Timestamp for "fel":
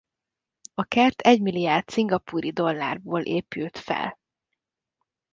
3.77-4.19